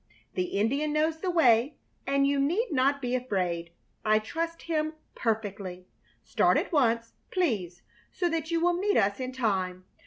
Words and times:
The 0.33 0.45
Indian 0.57 0.91
knows 0.93 1.19
the 1.19 1.29
way, 1.29 1.77
and 2.07 2.25
you 2.25 2.39
need 2.39 2.69
not 2.71 3.03
be 3.03 3.13
afraid. 3.13 3.71
I 4.03 4.17
trust 4.17 4.63
him 4.63 4.93
perfectly. 5.13 5.85
Start 6.23 6.57
at 6.57 6.71
once, 6.71 7.13
please, 7.29 7.83
so 8.11 8.27
that 8.27 8.49
you 8.49 8.59
will 8.61 8.73
meet 8.73 8.97
us 8.97 9.19
in 9.19 9.31
time. 9.31 9.85